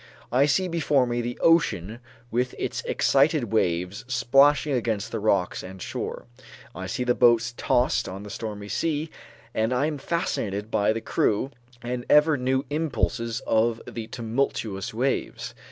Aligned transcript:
I 0.31 0.47
see 0.47 0.67
before 0.67 1.05
me 1.05 1.21
the 1.21 1.37
ocean 1.41 1.99
with 2.31 2.55
its 2.57 2.81
excited 2.85 3.53
waves 3.53 4.03
splashing 4.07 4.73
against 4.73 5.11
the 5.11 5.19
rocks 5.19 5.61
and 5.61 5.79
shore, 5.79 6.25
I 6.73 6.87
see 6.87 7.03
the 7.03 7.13
boats 7.13 7.53
tossed 7.55 8.09
on 8.09 8.23
the 8.23 8.31
stormy 8.31 8.67
sea 8.67 9.11
and 9.53 9.71
I 9.71 9.85
am 9.85 9.99
fascinated 9.99 10.71
by 10.71 10.91
the 10.91 11.03
new 11.17 11.51
and 11.83 12.03
ever 12.09 12.35
new 12.35 12.65
impulses 12.71 13.41
of 13.41 13.79
the 13.85 14.07
tumultuous 14.07 14.91
waves. 14.91 15.53